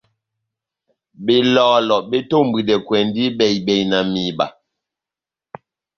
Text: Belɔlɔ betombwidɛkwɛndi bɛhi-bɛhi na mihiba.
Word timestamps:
Belɔlɔ 1.25 1.97
betombwidɛkwɛndi 2.09 3.23
bɛhi-bɛhi 3.37 3.83
na 3.91 3.99
mihiba. 4.11 4.45